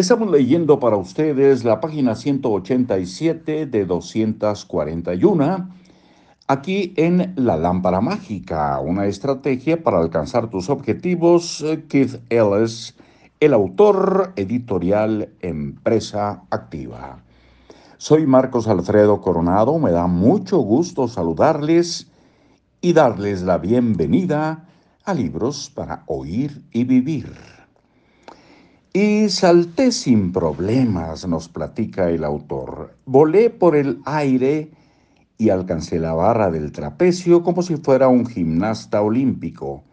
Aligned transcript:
Estamos 0.00 0.30
leyendo 0.30 0.80
para 0.80 0.96
ustedes 0.96 1.62
la 1.62 1.78
página 1.78 2.14
187 2.14 3.66
de 3.66 3.84
241, 3.84 5.68
aquí 6.46 6.94
en 6.96 7.34
La 7.36 7.58
Lámpara 7.58 8.00
Mágica, 8.00 8.80
una 8.80 9.04
estrategia 9.04 9.82
para 9.82 9.98
alcanzar 9.98 10.48
tus 10.48 10.70
objetivos, 10.70 11.62
Keith 11.90 12.18
Ellis, 12.30 12.96
el 13.40 13.52
autor 13.52 14.32
editorial 14.36 15.34
Empresa 15.42 16.44
Activa. 16.48 17.22
Soy 17.98 18.24
Marcos 18.26 18.68
Alfredo 18.68 19.20
Coronado, 19.20 19.78
me 19.78 19.90
da 19.90 20.06
mucho 20.06 20.60
gusto 20.60 21.08
saludarles 21.08 22.10
y 22.80 22.94
darles 22.94 23.42
la 23.42 23.58
bienvenida 23.58 24.66
a 25.04 25.12
Libros 25.12 25.70
para 25.74 26.04
Oír 26.06 26.62
y 26.72 26.84
Vivir. 26.84 27.49
Y 28.92 29.28
salté 29.28 29.92
sin 29.92 30.32
problemas, 30.32 31.24
nos 31.28 31.48
platica 31.48 32.10
el 32.10 32.24
autor. 32.24 32.96
Volé 33.06 33.48
por 33.48 33.76
el 33.76 34.00
aire 34.04 34.72
y 35.38 35.50
alcancé 35.50 36.00
la 36.00 36.12
barra 36.12 36.50
del 36.50 36.72
trapecio 36.72 37.44
como 37.44 37.62
si 37.62 37.76
fuera 37.76 38.08
un 38.08 38.26
gimnasta 38.26 39.00
olímpico. 39.00 39.84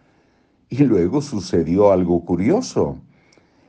Y 0.68 0.84
luego 0.84 1.22
sucedió 1.22 1.92
algo 1.92 2.26
curioso. 2.26 2.98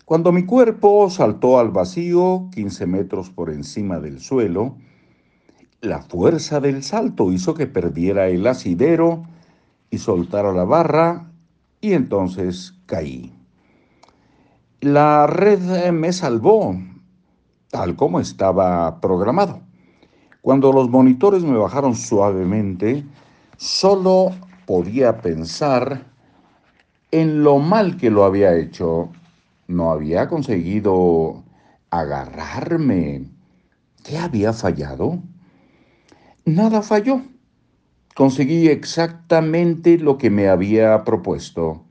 Cuando 0.06 0.32
mi 0.32 0.46
cuerpo 0.46 1.10
saltó 1.10 1.58
al 1.58 1.72
vacío, 1.72 2.48
15 2.54 2.86
metros 2.86 3.28
por 3.28 3.50
encima 3.50 4.00
del 4.00 4.20
suelo, 4.20 4.76
la 5.82 6.00
fuerza 6.00 6.58
del 6.58 6.82
salto 6.82 7.30
hizo 7.32 7.52
que 7.52 7.66
perdiera 7.66 8.28
el 8.28 8.46
asidero 8.46 9.24
y 9.90 9.98
soltara 9.98 10.54
la 10.54 10.64
barra 10.64 11.30
y 11.82 11.92
entonces 11.92 12.72
caí. 12.86 13.37
La 14.80 15.26
red 15.26 15.90
me 15.90 16.12
salvó, 16.12 16.76
tal 17.68 17.96
como 17.96 18.20
estaba 18.20 19.00
programado. 19.00 19.60
Cuando 20.40 20.72
los 20.72 20.88
monitores 20.88 21.42
me 21.42 21.58
bajaron 21.58 21.96
suavemente, 21.96 23.04
solo 23.56 24.30
podía 24.66 25.20
pensar 25.20 26.06
en 27.10 27.42
lo 27.42 27.58
mal 27.58 27.96
que 27.96 28.08
lo 28.08 28.22
había 28.22 28.54
hecho. 28.56 29.08
No 29.66 29.90
había 29.90 30.28
conseguido 30.28 31.42
agarrarme. 31.90 33.26
¿Qué 34.04 34.16
había 34.16 34.52
fallado? 34.52 35.18
Nada 36.44 36.82
falló. 36.82 37.22
Conseguí 38.14 38.68
exactamente 38.68 39.98
lo 39.98 40.18
que 40.18 40.30
me 40.30 40.48
había 40.48 41.02
propuesto. 41.02 41.87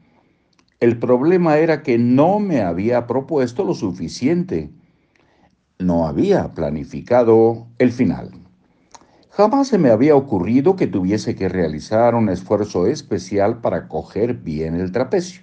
El 0.80 1.00
problema 1.00 1.58
era 1.58 1.82
que 1.82 1.98
no 1.98 2.40
me 2.40 2.62
había 2.62 3.08
propuesto 3.08 3.64
lo 3.64 3.74
suficiente. 3.74 4.70
No 5.80 6.08
había 6.08 6.54
planificado 6.54 7.68
el 7.80 7.92
final. 7.92 8.30
Jamás 9.32 9.70
se 9.70 9.80
me 9.80 9.90
había 9.90 10.16
ocurrido 10.16 10.76
que 10.76 10.86
tuviese 10.86 11.36
que 11.36 11.50
realizar 11.50 12.14
un 12.14 12.30
esfuerzo 12.30 12.86
especial 12.86 13.60
para 13.60 13.88
coger 13.88 14.36
bien 14.36 14.76
el 14.76 14.92
trapecio. 14.92 15.42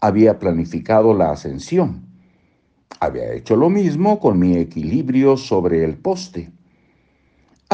Había 0.00 0.38
planificado 0.38 1.12
la 1.12 1.32
ascensión. 1.32 2.06
Había 3.00 3.32
hecho 3.32 3.56
lo 3.56 3.68
mismo 3.68 4.20
con 4.20 4.38
mi 4.38 4.56
equilibrio 4.56 5.36
sobre 5.36 5.84
el 5.84 5.96
poste. 5.96 6.52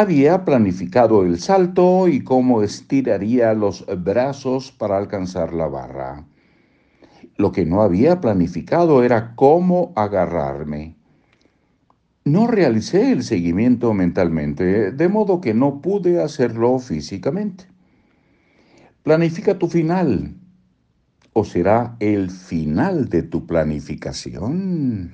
Había 0.00 0.46
planificado 0.46 1.24
el 1.26 1.38
salto 1.38 2.08
y 2.08 2.24
cómo 2.24 2.62
estiraría 2.62 3.52
los 3.52 3.84
brazos 4.02 4.72
para 4.72 4.96
alcanzar 4.96 5.52
la 5.52 5.66
barra. 5.66 6.24
Lo 7.36 7.52
que 7.52 7.66
no 7.66 7.82
había 7.82 8.18
planificado 8.18 9.04
era 9.04 9.36
cómo 9.36 9.92
agarrarme. 9.96 10.96
No 12.24 12.46
realicé 12.46 13.12
el 13.12 13.24
seguimiento 13.24 13.92
mentalmente, 13.92 14.90
de 14.90 15.08
modo 15.10 15.42
que 15.42 15.52
no 15.52 15.82
pude 15.82 16.22
hacerlo 16.22 16.78
físicamente. 16.78 17.66
Planifica 19.02 19.58
tu 19.58 19.68
final, 19.68 20.34
o 21.34 21.44
será 21.44 21.96
el 22.00 22.30
final 22.30 23.10
de 23.10 23.22
tu 23.22 23.46
planificación. 23.46 25.12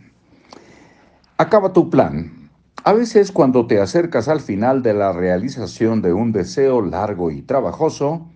Acaba 1.38 1.72
tu 1.72 1.91
plan, 1.91 2.46
a 2.87 2.93
veces 2.93 3.33
cuando 3.33 3.67
te 3.67 3.81
acercas 3.81 4.29
al 4.29 4.41
final 4.41 4.81
de 4.85 4.95
la 4.95 5.13
realización 5.13 6.03
de 6.03 6.13
un 6.13 6.31
deseo 6.31 6.81
largo 6.83 7.33
y 7.33 7.43
trabajoso, 7.43 8.29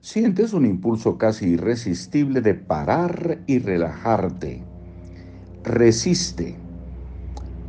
sientes 0.00 0.52
un 0.54 0.66
impulso 0.66 1.18
casi 1.18 1.50
irresistible 1.50 2.40
de 2.40 2.54
parar 2.54 3.38
y 3.46 3.60
relajarte. 3.60 4.60
Resiste. 5.62 6.56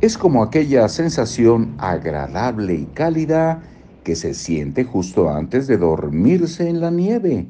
Es 0.00 0.18
como 0.18 0.42
aquella 0.42 0.88
sensación 0.88 1.76
agradable 1.78 2.74
y 2.74 2.86
cálida 2.86 3.62
que 4.02 4.16
se 4.16 4.34
siente 4.34 4.82
justo 4.82 5.30
antes 5.30 5.68
de 5.68 5.76
dormirse 5.76 6.68
en 6.68 6.80
la 6.80 6.90
nieve 6.90 7.46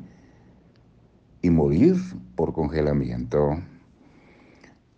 y 1.40 1.48
morir 1.48 1.96
por 2.36 2.52
congelamiento. 2.52 3.62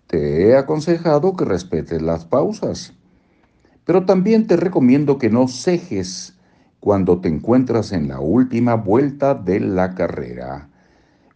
Te 0.08 0.48
he 0.48 0.56
aconsejado 0.56 1.36
que 1.36 1.44
respetes 1.44 2.02
las 2.02 2.24
pausas 2.24 2.94
pero 3.90 4.06
también 4.06 4.46
te 4.46 4.56
recomiendo 4.56 5.18
que 5.18 5.30
no 5.30 5.48
cejes 5.48 6.38
cuando 6.78 7.20
te 7.20 7.28
encuentras 7.28 7.90
en 7.90 8.06
la 8.06 8.20
última 8.20 8.76
vuelta 8.76 9.34
de 9.34 9.58
la 9.58 9.96
carrera, 9.96 10.68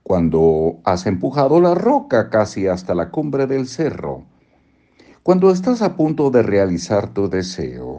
cuando 0.05 0.79
has 0.85 1.07
empujado 1.07 1.61
la 1.61 1.75
roca 1.75 2.31
casi 2.31 2.69
hasta 2.69 2.95
la 2.95 3.11
cumbre 3.11 3.49
del 3.49 3.67
cerro, 3.67 4.25
cuando 5.25 5.51
estás 5.51 5.83
a 5.83 5.97
punto 5.97 6.31
de 6.31 6.45
realizar 6.45 7.13
tu 7.13 7.29
deseo. 7.29 7.99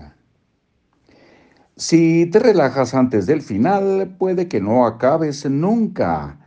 Si 1.75 2.25
te 2.27 2.39
relajas 2.39 2.93
antes 2.93 3.25
del 3.25 3.41
final, 3.41 4.15
puede 4.17 4.47
que 4.47 4.61
no 4.61 4.85
acabes 4.85 5.49
nunca, 5.49 6.39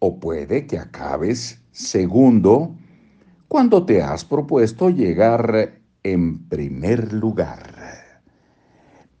o 0.00 0.18
puede 0.18 0.66
que 0.66 0.80
acabes 0.80 1.60
segundo 1.70 2.74
cuando 3.46 3.86
te 3.86 4.02
has 4.02 4.24
propuesto 4.24 4.90
llegar 4.90 5.85
en 6.12 6.48
primer 6.48 7.12
lugar. 7.12 8.22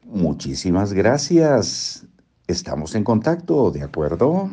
Muchísimas 0.04 0.92
gracias. 0.92 2.06
Estamos 2.46 2.94
en 2.94 3.02
contacto, 3.02 3.70
¿de 3.72 3.82
acuerdo? 3.82 4.48